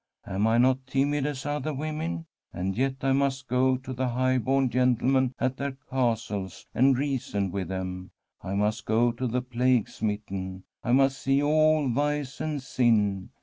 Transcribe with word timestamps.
Am 0.25 0.47
I 0.47 0.57
not 0.57 0.87
timid 0.87 1.27
as 1.27 1.45
other 1.45 1.75
women? 1.75 2.25
And 2.51 2.75
yet 2.75 2.95
I 3.03 3.11
must 3.11 3.47
go 3.47 3.77
to 3.77 3.93
the 3.93 4.07
high 4.07 4.39
born 4.39 4.63
Santa 4.63 4.71
CATERINA 4.71 4.89
of 4.89 4.89
SIENA 4.89 4.95
fentlemen 4.95 5.33
at 5.37 5.57
their 5.57 5.77
castles 5.91 6.65
and 6.73 6.97
reason 6.97 7.51
with 7.51 7.67
them, 7.67 8.09
must 8.43 8.87
go 8.87 9.11
to 9.11 9.27
the 9.27 9.43
plague 9.43 9.87
smitten, 9.87 10.63
I 10.83 10.91
must 10.91 11.21
see 11.21 11.43
all 11.43 11.87
vice 11.87 12.41
and 12.41 12.63
sin. 12.63 13.29